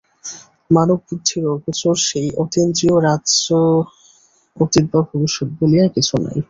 [0.69, 3.59] মানব-বুদ্ধির অগোচর সেই অতীন্দ্রিয় রাজ্যে
[4.57, 6.37] অতীত বা ভবিষ্যৎ বলিয়া কিছু নাই।